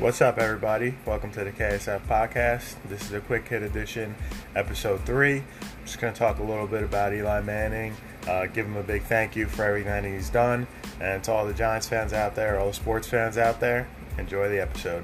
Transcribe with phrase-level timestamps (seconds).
[0.00, 0.94] What's up, everybody?
[1.04, 2.76] Welcome to the KSF podcast.
[2.84, 4.14] This is a quick hit edition,
[4.54, 5.38] episode three.
[5.38, 7.96] I'm just going to talk a little bit about Eli Manning,
[8.28, 10.68] uh, give him a big thank you for everything he's done,
[11.00, 13.88] and to all the Giants fans out there, all the sports fans out there,
[14.18, 15.02] enjoy the episode.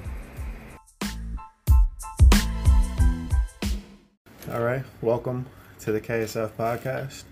[4.52, 5.46] All right, welcome
[5.80, 7.24] to the KSF podcast.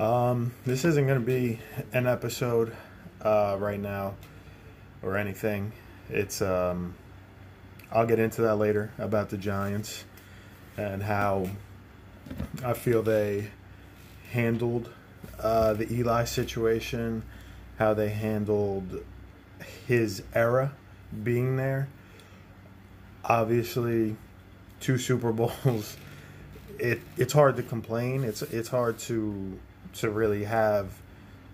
[0.00, 1.58] Um, this isn't going to be
[1.92, 2.72] an episode
[3.22, 4.14] uh, right now
[5.02, 5.72] or anything.
[6.10, 6.94] It's um,
[7.92, 10.04] I'll get into that later about the Giants
[10.76, 11.48] and how
[12.64, 13.50] I feel they
[14.30, 14.90] handled
[15.40, 17.22] uh, the Eli situation,
[17.78, 19.02] how they handled
[19.86, 20.72] his era
[21.22, 21.88] being there.
[23.24, 24.16] Obviously,
[24.80, 25.96] two Super Bowls.
[26.78, 28.22] It it's hard to complain.
[28.22, 29.58] It's it's hard to
[29.94, 30.92] to really have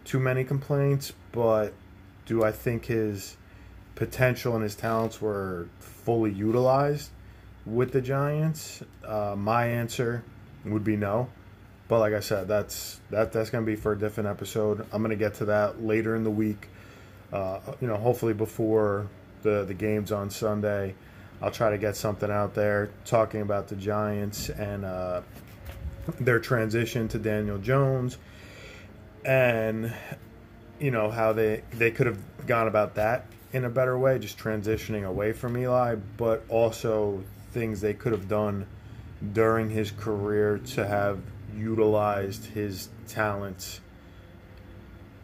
[0.04, 1.72] too many complaints, but
[2.26, 3.36] do I think his
[3.94, 7.10] potential and his talents were fully utilized
[7.66, 8.82] with the Giants?
[9.06, 10.24] Uh, my answer
[10.64, 11.28] would be no.
[11.86, 14.86] But like I said, that's that that's going to be for a different episode.
[14.92, 16.68] I'm going to get to that later in the week.
[17.32, 19.08] Uh, you know, hopefully before
[19.42, 20.94] the the games on Sunday,
[21.42, 25.20] I'll try to get something out there talking about the Giants and uh,
[26.20, 28.16] their transition to Daniel Jones,
[29.24, 29.92] and
[30.80, 34.36] you know how they they could have gone about that in a better way, just
[34.36, 38.66] transitioning away from Eli, but also things they could have done
[39.32, 41.20] during his career to have
[41.56, 43.80] utilized his talents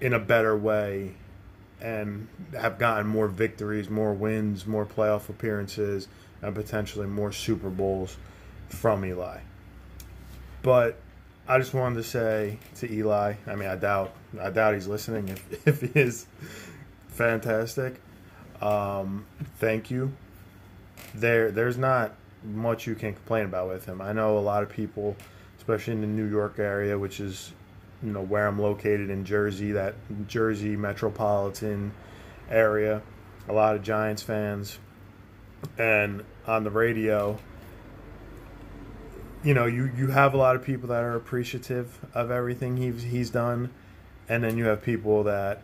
[0.00, 1.12] in a better way
[1.80, 6.06] and have gotten more victories, more wins, more playoff appearances,
[6.40, 8.16] and potentially more Super Bowls
[8.68, 9.38] from Eli.
[10.62, 11.00] But
[11.48, 15.30] I just wanted to say to Eli, I mean, I doubt, I doubt he's listening.
[15.30, 16.26] If, if he is,
[17.08, 18.00] fantastic.
[18.60, 19.26] Um,
[19.58, 20.12] thank you.
[21.14, 24.00] There, there's not much you can complain about with him.
[24.00, 25.16] I know a lot of people,
[25.58, 27.52] especially in the New York area, which is,
[28.02, 29.94] you know, where I'm located in Jersey, that
[30.26, 31.92] Jersey metropolitan
[32.50, 33.02] area.
[33.48, 34.78] A lot of Giants fans,
[35.78, 37.38] and on the radio,
[39.42, 43.02] you know, you you have a lot of people that are appreciative of everything he's
[43.02, 43.70] he's done,
[44.28, 45.62] and then you have people that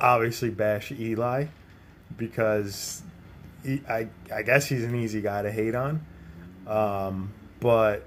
[0.00, 1.46] obviously bash Eli
[2.16, 3.02] because
[3.64, 6.04] he, I I guess he's an easy guy to hate on,
[6.66, 8.06] um, but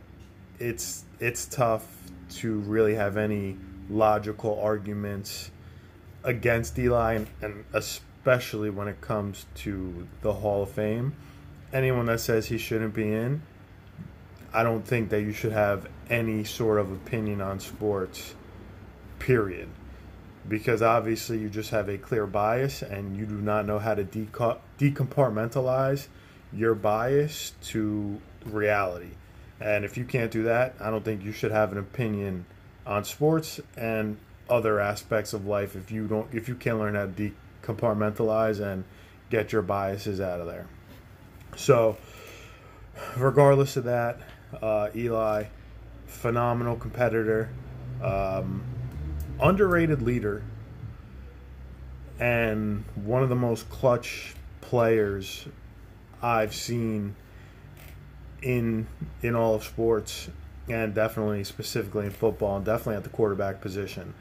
[0.59, 1.85] it's it's tough
[2.29, 3.57] to really have any
[3.89, 5.51] logical arguments
[6.23, 11.16] against Eli, and, and especially when it comes to the Hall of Fame.
[11.72, 13.41] Anyone that says he shouldn't be in,
[14.53, 18.33] I don't think that you should have any sort of opinion on sports.
[19.19, 19.69] Period
[20.47, 24.03] because obviously you just have a clear bias and you do not know how to
[24.03, 26.07] decompartmentalize
[26.53, 29.11] your bias to reality.
[29.59, 32.45] And if you can't do that, I don't think you should have an opinion
[32.85, 34.17] on sports and
[34.50, 37.31] other aspects of life if you don't if you can't learn how to
[37.63, 38.84] decompartmentalize and
[39.31, 40.67] get your biases out of there.
[41.55, 41.97] So,
[43.17, 44.19] regardless of that,
[44.61, 45.45] uh, Eli,
[46.05, 47.50] phenomenal competitor.
[48.03, 48.63] Um,
[49.41, 50.44] underrated leader
[52.19, 55.46] and one of the most clutch players
[56.22, 57.16] I've seen
[58.41, 58.88] in
[59.22, 60.29] in all of sports
[60.69, 64.13] and definitely specifically in football and definitely at the quarterback position.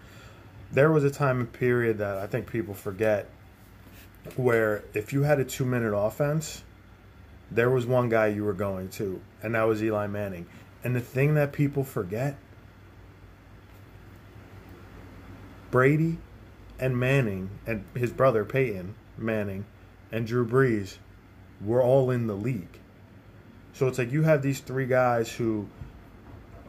[0.72, 3.28] There was a time and period that I think people forget
[4.36, 6.62] where if you had a 2-minute offense,
[7.50, 10.46] there was one guy you were going to and that was Eli Manning.
[10.82, 12.36] And the thing that people forget
[15.74, 16.18] Brady
[16.78, 19.64] and Manning and his brother Peyton Manning
[20.12, 20.98] and Drew Brees
[21.60, 22.78] were all in the league.
[23.72, 25.66] So it's like you have these three guys who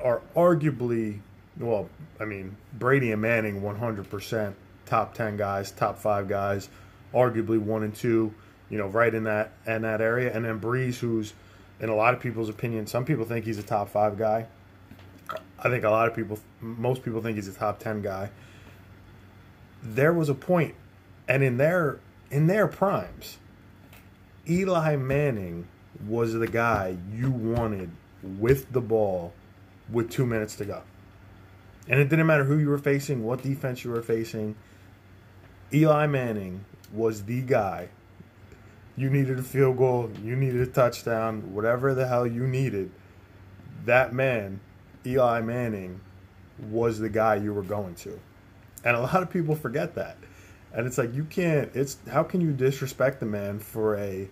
[0.04, 1.20] are arguably,
[1.60, 1.88] well,
[2.20, 4.56] I mean, Brady and Manning 100%
[4.88, 6.70] top 10 guys, top 5 guys,
[7.14, 8.34] arguably 1 and 2,
[8.72, 10.34] you know, right in that in that area.
[10.34, 11.35] And then Brees who's
[11.79, 14.47] in a lot of people's opinion, some people think he's a top 5 guy.
[15.59, 18.32] I think a lot of people most people think he's a top 10 guy
[19.85, 20.76] there was a point,
[21.28, 21.99] and in their
[22.32, 23.37] in their primes,
[24.49, 25.67] Eli Manning
[26.08, 27.91] was the guy you wanted
[28.22, 29.34] with the ball
[29.90, 30.82] with two minutes to go.
[31.87, 34.55] And it didn't matter who you were facing, what defense you were facing.
[35.72, 37.90] Eli Manning was the guy.
[38.97, 42.91] You needed a field goal, you needed a touchdown, whatever the hell you needed.
[43.85, 44.61] That man,
[45.05, 46.02] Eli Manning,
[46.58, 48.20] was the guy you were going to.
[48.85, 50.17] And a lot of people forget that.
[50.72, 51.72] And it's like you can't.
[51.76, 54.29] It's how can you disrespect the man for a?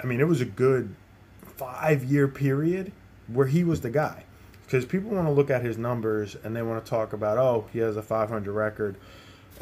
[0.00, 0.94] I mean, it was a good
[1.40, 2.92] five year period
[3.26, 4.24] where he was the guy.
[4.64, 7.66] Because people want to look at his numbers and they want to talk about, oh,
[7.72, 8.96] he has a 500 record.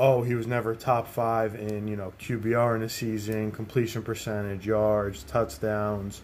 [0.00, 4.66] Oh, he was never top five in you know QBR in a season, completion percentage,
[4.66, 6.20] yards, touchdowns,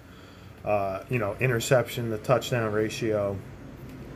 [0.65, 3.39] uh, you know, interception, the touchdown ratio.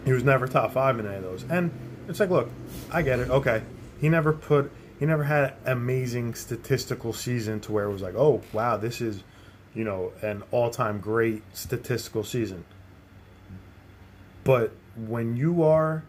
[0.04, 1.44] He was never top five in any of those.
[1.48, 1.70] And
[2.08, 2.50] it's like, look,
[2.92, 3.30] I get it.
[3.30, 3.62] Okay,
[4.00, 8.14] he never put, he never had an amazing statistical season to where it was like,
[8.14, 9.22] oh wow, this is,
[9.74, 12.64] you know, an all-time great statistical season.
[14.44, 16.04] But when you are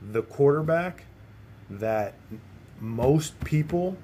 [0.00, 1.04] the quarterback
[1.68, 2.14] that
[2.80, 3.96] most people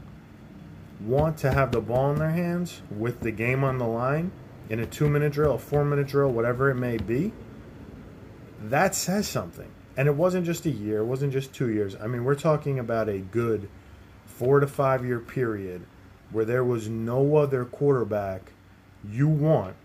[1.01, 4.33] want to have the ball in their hands with the game on the line
[4.69, 7.33] in a two minute drill, a four minute drill, whatever it may be,
[8.61, 9.71] that says something.
[9.97, 11.97] And it wasn't just a year, it wasn't just two years.
[11.97, 13.69] I mean, we're talking about a good
[14.27, 15.83] four to five year period
[16.31, 18.53] where there was no other quarterback
[19.09, 19.77] you want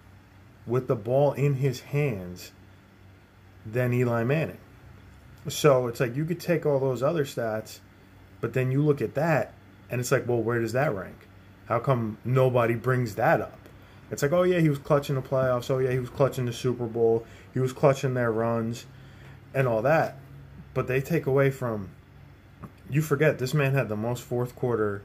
[0.68, 2.52] with the ball in his hands
[3.66, 4.58] than Eli Manning.
[5.48, 7.80] So it's like you could take all those other stats,
[8.42, 9.54] but then you look at that
[9.90, 11.28] and it's like, well, where does that rank?
[11.66, 13.58] How come nobody brings that up?
[14.10, 15.72] It's like, oh yeah, he was clutching the playoffs.
[15.72, 17.26] Oh yeah, he was clutching the Super Bowl.
[17.54, 18.86] He was clutching their runs
[19.54, 20.18] and all that.
[20.74, 21.90] But they take away from
[22.90, 25.02] you forget this man had the most fourth quarter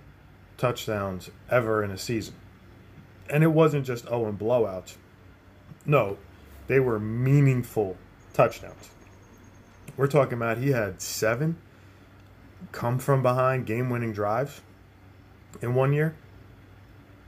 [0.58, 2.34] touchdowns ever in a season.
[3.30, 4.96] And it wasn't just oh and blowouts.
[5.84, 6.18] No,
[6.66, 7.96] they were meaningful
[8.34, 8.90] touchdowns.
[9.96, 11.56] We're talking about he had seven
[12.72, 14.60] come from behind game winning drives
[15.62, 16.16] in one year.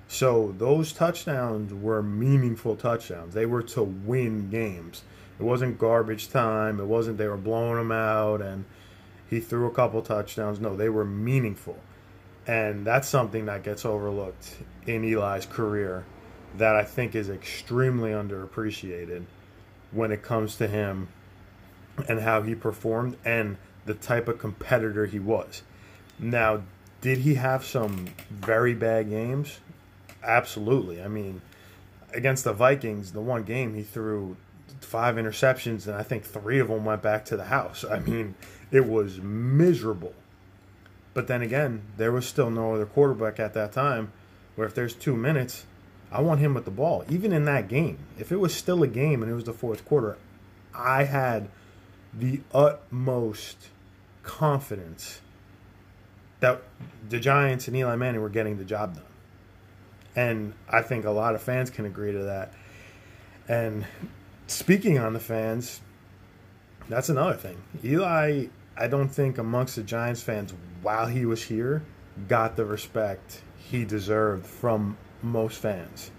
[0.08, 3.34] So those touchdowns were meaningful touchdowns.
[3.34, 5.02] They were to win games.
[5.38, 6.80] It wasn't garbage time.
[6.80, 8.64] It wasn't they were blowing them out and
[9.28, 10.58] he threw a couple touchdowns.
[10.60, 11.78] No, they were meaningful.
[12.46, 14.56] And that's something that gets overlooked
[14.86, 16.04] in Eli's career
[16.56, 19.24] that I think is extremely underappreciated
[19.92, 21.08] when it comes to him
[22.08, 25.62] and how he performed and the type of competitor he was.
[26.18, 26.62] Now,
[27.00, 29.60] did he have some very bad games?
[30.22, 31.02] Absolutely.
[31.02, 31.42] I mean,
[32.12, 34.36] against the Vikings, the one game he threw
[34.80, 37.84] five interceptions, and I think three of them went back to the house.
[37.84, 38.34] I mean,
[38.70, 40.14] it was miserable.
[41.14, 44.12] But then again, there was still no other quarterback at that time
[44.54, 45.66] where if there's two minutes,
[46.10, 47.04] I want him with the ball.
[47.08, 49.84] Even in that game, if it was still a game and it was the fourth
[49.84, 50.16] quarter,
[50.74, 51.48] I had
[52.14, 53.68] the utmost
[54.22, 55.20] confidence
[56.40, 56.62] that
[57.08, 59.04] the Giants and Eli Manning were getting the job done.
[60.14, 62.52] And I think a lot of fans can agree to that.
[63.48, 63.86] And
[64.48, 65.80] speaking on the fans,
[66.88, 67.62] that's another thing.
[67.84, 68.46] Eli,
[68.76, 70.52] I don't think amongst the Giants fans
[70.82, 71.84] while he was here
[72.26, 76.10] got the respect he deserved from most fans.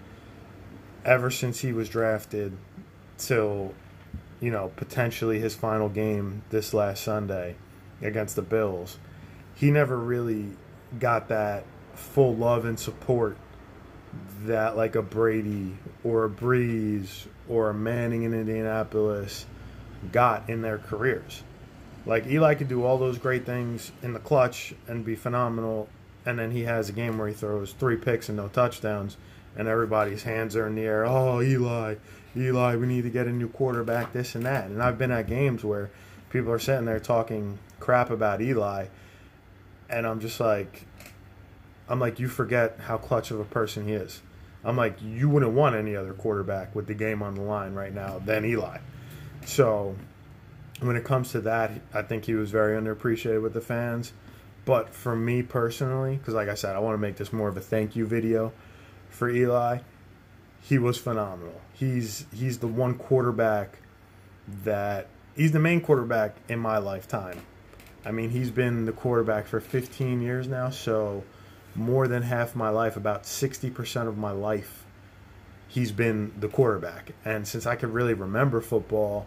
[1.04, 2.56] Ever since he was drafted
[3.18, 3.74] till,
[4.40, 7.56] you know, potentially his final game this last Sunday
[8.00, 8.98] against the Bills,
[9.54, 10.50] he never really
[10.98, 13.36] got that full love and support
[14.44, 19.44] that like a Brady or a Brees or Manning in Indianapolis
[20.12, 21.42] got in their careers.
[22.06, 25.88] Like Eli could do all those great things in the clutch and be phenomenal,
[26.24, 29.16] and then he has a game where he throws three picks and no touchdowns,
[29.56, 31.04] and everybody's hands are in the air.
[31.04, 31.96] Oh, Eli,
[32.36, 34.66] Eli, we need to get a new quarterback, this and that.
[34.66, 35.90] And I've been at games where
[36.30, 38.86] people are sitting there talking crap about Eli,
[39.90, 40.86] and I'm just like,
[41.88, 44.22] I'm like, you forget how clutch of a person he is.
[44.64, 47.94] I'm like, you wouldn't want any other quarterback with the game on the line right
[47.94, 48.78] now than Eli.
[49.46, 49.96] So
[50.80, 54.12] when it comes to that, I think he was very underappreciated with the fans.
[54.64, 57.56] But for me personally, because like I said, I want to make this more of
[57.56, 58.52] a thank you video
[59.08, 59.78] for Eli.
[60.60, 61.60] He was phenomenal.
[61.72, 63.78] He's he's the one quarterback
[64.64, 67.40] that he's the main quarterback in my lifetime.
[68.04, 71.24] I mean, he's been the quarterback for 15 years now, so
[71.74, 74.84] more than half my life, about 60% of my life,
[75.68, 77.12] he's been the quarterback.
[77.24, 79.26] And since I can really remember football,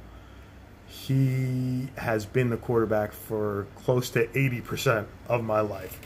[0.88, 6.00] he has been the quarterback for close to 80% of my life.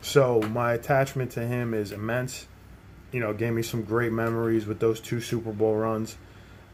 [0.00, 2.46] So my attachment to him is immense.
[3.12, 6.16] You know, gave me some great memories with those two Super Bowl runs,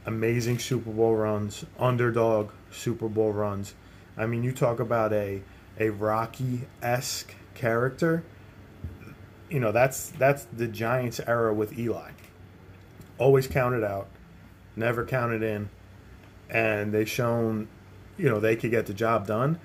[0.04, 3.74] amazing Super Bowl runs, underdog Super Bowl runs.
[4.16, 5.42] I mean, you talk about a
[5.78, 8.22] a Rocky esque character.
[9.48, 12.10] You know, that's that's the Giants era with Eli.
[13.18, 14.08] Always counted out,
[14.76, 15.70] never counted in
[16.50, 17.68] and they shown,
[18.16, 19.58] you know, they could get the job done.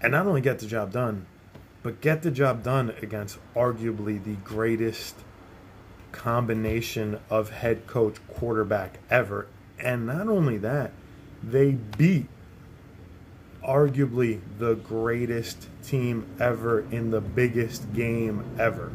[0.00, 1.26] And not only get the job done,
[1.82, 5.16] but get the job done against arguably the greatest
[6.12, 9.46] combination of head coach quarterback ever.
[9.78, 10.92] And not only that,
[11.42, 12.28] they beat
[13.68, 18.90] arguably the greatest team ever in the biggest game ever.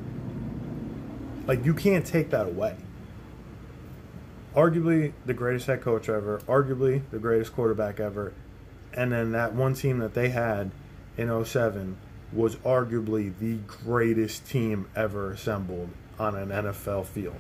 [1.46, 2.76] Like, you can't take that away.
[4.56, 8.34] Arguably the greatest head coach ever, arguably the greatest quarterback ever.
[8.94, 10.72] And then that one team that they had
[11.18, 11.98] in 07
[12.32, 17.40] was arguably the greatest team ever assembled on an NFL field.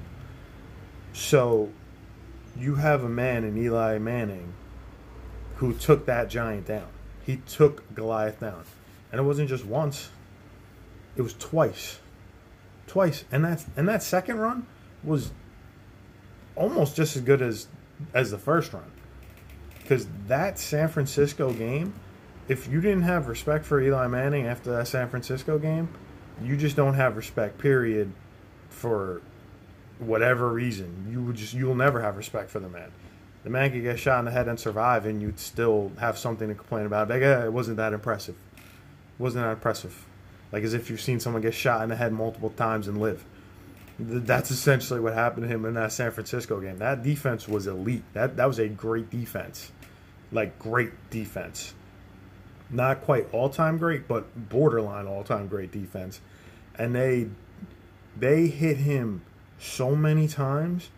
[1.14, 1.72] So
[2.58, 4.54] you have a man in Eli Manning
[5.56, 6.88] who took that giant down.
[7.26, 8.64] He took Goliath down.
[9.12, 10.10] And it wasn't just once,
[11.16, 12.00] it was twice.
[12.88, 13.26] Twice.
[13.32, 14.66] And that's and that second run
[15.04, 15.32] was
[16.56, 17.68] almost just as good as
[18.14, 18.92] as the first run.
[19.88, 21.94] Cuz that San Francisco game,
[22.48, 25.90] if you didn't have respect for Eli Manning after that San Francisco game,
[26.42, 28.12] you just don't have respect period
[28.70, 29.22] for
[30.00, 31.08] whatever reason.
[31.10, 32.92] You would just you'll never have respect for the man.
[33.44, 36.48] The man could get shot in the head and survive, and you'd still have something
[36.48, 37.10] to complain about.
[37.10, 38.36] Like, eh, it wasn't that impressive.
[38.56, 40.06] It wasn't that impressive.
[40.54, 43.26] Like as if you've seen someone get shot in the head multiple times and live.
[43.98, 46.78] That's essentially what happened to him in that San Francisco game.
[46.78, 48.04] That defense was elite.
[48.14, 49.72] That that was a great defense,
[50.32, 51.74] like great defense.
[52.70, 56.22] Not quite all time great, but borderline all time great defense.
[56.78, 57.30] And they
[58.16, 59.24] they hit him
[59.58, 60.92] so many times,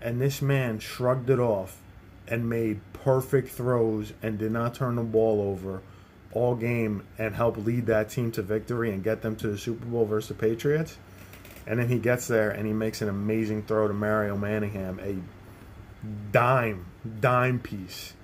[0.00, 1.82] and this man shrugged it off
[2.30, 5.82] and made perfect throws and did not turn the ball over
[6.32, 9.84] all game and help lead that team to victory and get them to the Super
[9.84, 10.96] Bowl versus the Patriots.
[11.66, 15.16] And then he gets there and he makes an amazing throw to Mario Manningham, a
[16.32, 16.86] dime,
[17.20, 18.14] dime piece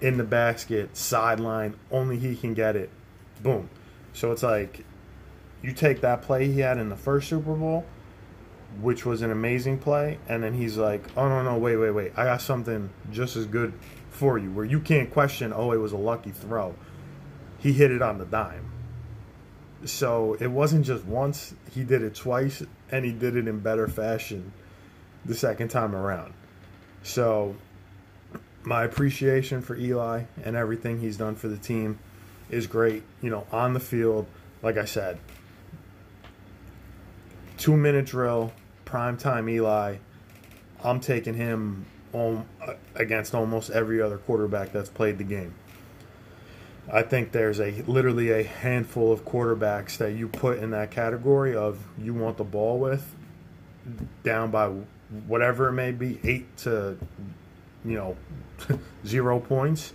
[0.00, 2.90] in the basket, sideline, only he can get it.
[3.42, 3.70] Boom.
[4.12, 4.84] So it's like
[5.62, 7.86] you take that play he had in the first Super Bowl,
[8.80, 12.12] which was an amazing play, and then he's like, "Oh no, no, wait, wait, wait!
[12.16, 13.72] I got something just as good
[14.10, 16.74] for you, where you can't question, oh, it was a lucky throw.
[17.58, 18.70] He hit it on the dime."
[19.84, 23.88] So it wasn't just once; he did it twice, and he did it in better
[23.88, 24.52] fashion
[25.24, 26.34] the second time around.
[27.02, 27.56] So
[28.64, 31.98] my appreciation for Eli and everything he's done for the team
[32.50, 33.02] is great.
[33.20, 34.26] You know, on the field,
[34.62, 35.18] like I said,
[37.56, 38.52] two minute drill,
[38.92, 39.96] prime time Eli.
[40.84, 45.54] I'm taking him on, uh, against almost every other quarterback that's played the game.
[46.92, 51.56] I think there's a literally a handful of quarterbacks that you put in that category
[51.56, 53.14] of you want the ball with
[54.24, 54.70] down by
[55.26, 56.98] whatever it may be, eight to
[57.86, 58.16] you know
[59.06, 59.94] zero points.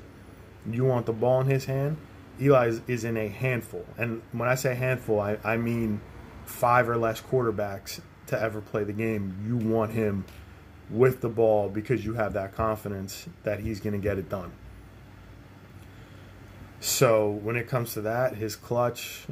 [0.68, 1.98] You want the ball in his hand.
[2.42, 6.02] Eli is, is in a handful, and when I say handful, I, I mean
[6.46, 10.26] five or less quarterbacks to ever play the game, you want him
[10.90, 14.52] with the ball because you have that confidence that he's going to get it done.
[16.80, 19.26] So when it comes to that, his clutch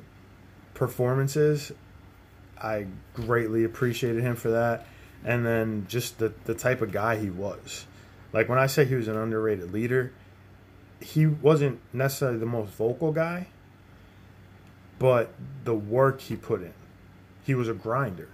[0.74, 1.72] performances,
[2.62, 4.88] I greatly appreciated him for that.
[5.24, 7.86] And then just the, the type of guy he was.
[8.34, 10.12] Like when I say he was an underrated leader,
[11.00, 13.48] he wasn't necessarily the most vocal guy,
[15.00, 15.34] but
[15.64, 16.74] the work he put in
[17.46, 18.28] he was a grinder.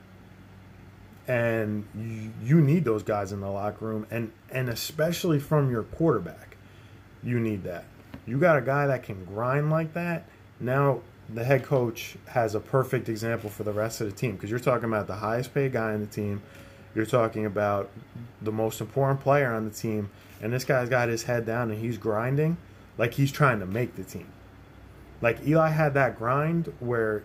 [1.31, 1.85] And
[2.43, 6.57] you, need those guys in the locker room, and, and especially from your quarterback,
[7.23, 7.85] you need that.
[8.25, 10.25] You got a guy that can grind like that.
[10.59, 10.99] Now
[11.33, 14.59] the head coach has a perfect example for the rest of the team because you're
[14.59, 16.41] talking about the highest paid guy in the team.
[16.93, 17.89] You're talking about
[18.41, 20.09] the most important player on the team,
[20.41, 22.57] and this guy's got his head down and he's grinding
[22.97, 24.27] like he's trying to make the team.
[25.21, 27.23] Like Eli had that grind where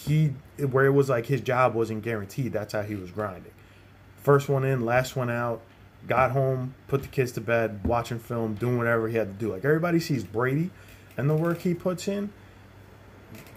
[0.00, 2.52] he where it was like his job wasn't guaranteed.
[2.52, 3.52] That's how he was grinding.
[4.16, 5.60] First one in, last one out.
[6.08, 9.52] Got home, put the kids to bed, watching film, doing whatever he had to do.
[9.52, 10.70] Like everybody sees Brady
[11.16, 12.32] and the work he puts in.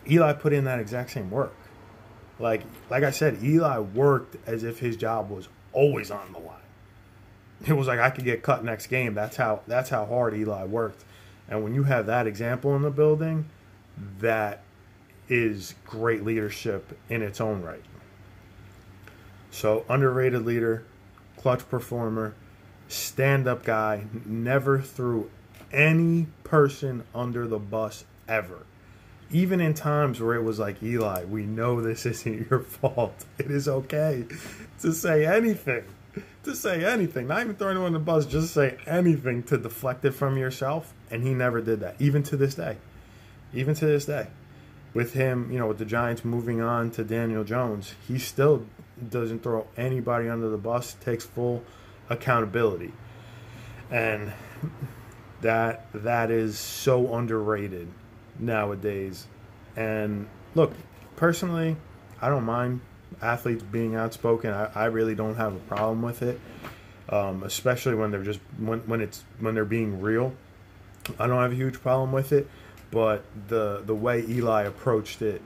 [0.10, 1.56] Eli put in that exact same work.
[2.40, 6.56] Like like I said, Eli worked as if his job was always on the line.
[7.66, 9.14] It was like I could get cut next game.
[9.14, 11.04] That's how that's how hard Eli worked.
[11.48, 13.46] And when you have that example in the building,
[14.20, 14.62] that
[15.30, 17.84] is great leadership in its own right.
[19.52, 20.84] So, underrated leader,
[21.38, 22.36] clutch performer,
[22.88, 25.30] stand up guy, never threw
[25.72, 28.66] any person under the bus ever.
[29.32, 33.26] Even in times where it was like, Eli, we know this isn't your fault.
[33.38, 34.26] It is okay
[34.82, 35.84] to say anything.
[36.44, 37.28] To say anything.
[37.28, 40.94] Not even throwing him on the bus, just say anything to deflect it from yourself.
[41.12, 42.78] And he never did that, even to this day.
[43.54, 44.28] Even to this day.
[44.96, 48.66] With him, you know, with the Giants moving on to Daniel Jones, he still
[49.10, 51.64] doesn't throw anybody under the bus, takes full
[52.10, 52.94] accountability.
[53.92, 54.32] And
[55.42, 57.88] that that is so underrated
[58.40, 59.28] nowadays.
[59.76, 60.74] And look,
[61.18, 61.76] personally,
[62.22, 62.80] I don't mind
[63.22, 64.52] athletes being outspoken.
[64.52, 66.40] I, I really don't have a problem with it,
[67.10, 70.34] um, especially when they're just when when it's when they're being real.
[71.20, 72.50] I don't have a huge problem with it,
[72.92, 75.42] but the the way Eli approached it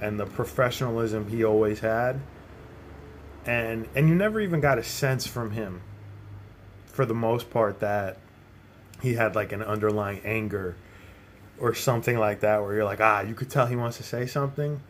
[0.00, 2.20] and the professionalism he always had,
[3.46, 5.80] and and you never even got a sense from him,
[6.86, 8.18] for the most part, that
[9.00, 10.76] he had like an underlying anger
[11.58, 14.26] or something like that, where you're like, ah, you could tell he wants to say
[14.26, 14.80] something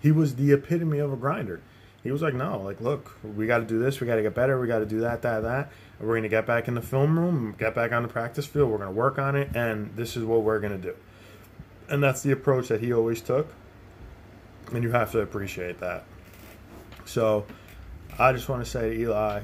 [0.00, 1.60] he was the epitome of a grinder.
[2.02, 4.34] He was like, no, like, look, we got to do this, we got to get
[4.34, 5.72] better, we got to do that, that, that.
[6.00, 8.70] We're going to get back in the film room, get back on the practice field,
[8.70, 10.94] we're going to work on it, and this is what we're going to do.
[11.88, 13.52] And that's the approach that he always took.
[14.72, 16.04] And you have to appreciate that.
[17.04, 17.46] So
[18.18, 19.40] I just want to say, to Eli,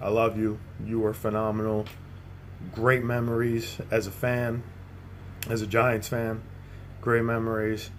[0.00, 0.58] I love you.
[0.84, 1.86] You were phenomenal.
[2.72, 4.62] Great memories as a fan,
[5.50, 6.42] as a Giants fan.
[7.00, 7.90] Great memories.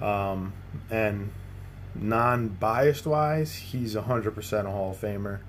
[0.00, 0.54] Um,
[0.90, 1.30] and
[1.94, 5.40] non biased wise, he's 100% a Hall of Famer.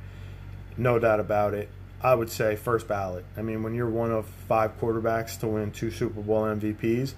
[0.77, 1.69] No doubt about it.
[2.01, 3.23] I would say first ballot.
[3.37, 7.13] I mean, when you're one of five quarterbacks to win two Super Bowl MVPs,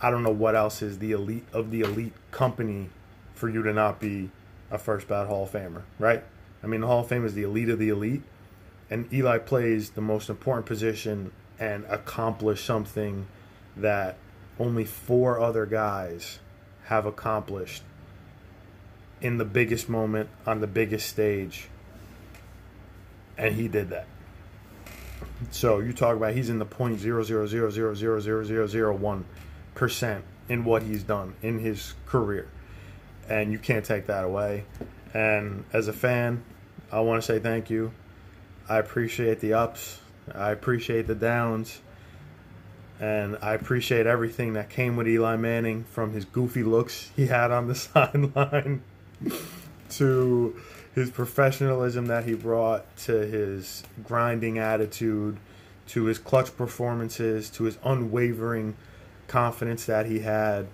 [0.00, 2.90] I don't know what else is the elite of the elite company
[3.34, 4.30] for you to not be
[4.70, 6.22] a first ballot Hall of Famer, right?
[6.62, 8.22] I mean, the Hall of Fame is the elite of the elite,
[8.90, 13.26] and Eli plays the most important position and accomplished something
[13.76, 14.16] that
[14.58, 16.38] only four other guys
[16.84, 17.82] have accomplished
[19.20, 21.68] in the biggest moment on the biggest stage.
[23.40, 24.06] And he did that.
[25.50, 28.66] So you talk about he's in the point zero zero zero zero zero zero zero
[28.66, 29.24] zero one
[29.74, 32.48] percent in what he's done in his career.
[33.28, 34.64] And you can't take that away.
[35.14, 36.44] And as a fan,
[36.92, 37.92] I want to say thank you.
[38.68, 40.00] I appreciate the ups.
[40.34, 41.80] I appreciate the downs.
[43.00, 47.50] And I appreciate everything that came with Eli Manning from his goofy looks he had
[47.50, 48.82] on the sideline
[49.92, 50.60] to
[50.94, 55.38] his professionalism that he brought to his grinding attitude
[55.88, 58.76] to his clutch performances to his unwavering
[59.28, 60.66] confidence that he had.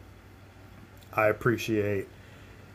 [1.12, 2.08] I appreciate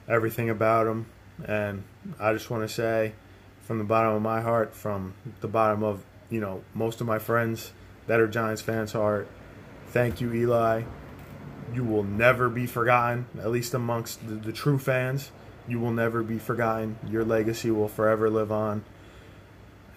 [0.08, 1.06] everything about him.
[1.46, 1.84] And
[2.20, 3.14] I just want to say
[3.62, 7.20] from the bottom of my heart, from the bottom of, you know, most of my
[7.20, 7.74] friends
[8.08, 9.28] that are Giants fans' heart,
[9.92, 10.84] Thank you, Eli.
[11.74, 15.32] You will never be forgotten, at least amongst the, the true fans.
[15.68, 16.98] You will never be forgotten.
[17.10, 18.84] Your legacy will forever live on.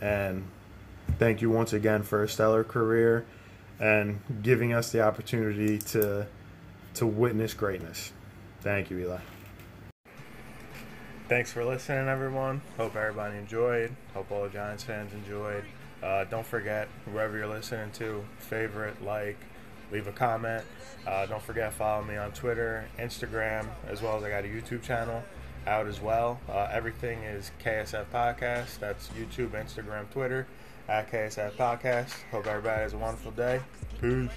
[0.00, 0.44] And
[1.18, 3.24] thank you once again for a stellar career
[3.80, 6.26] and giving us the opportunity to
[6.94, 8.12] to witness greatness.
[8.60, 9.18] Thank you, Eli.
[11.28, 12.60] Thanks for listening, everyone.
[12.76, 13.96] Hope everybody enjoyed.
[14.12, 15.64] Hope all the Giants fans enjoyed.
[16.02, 19.38] Uh, don't forget, whoever you're listening to, favorite, like,
[19.90, 20.62] leave a comment.
[21.06, 24.82] Uh, don't forget follow me on Twitter, Instagram, as well as I got a YouTube
[24.82, 25.24] channel
[25.66, 26.40] out as well.
[26.48, 28.78] Uh, everything is KSF Podcast.
[28.78, 30.46] That's YouTube, Instagram, Twitter
[30.88, 32.12] at KSF Podcast.
[32.30, 33.60] Hope everybody has a wonderful day.
[34.00, 34.30] Peace.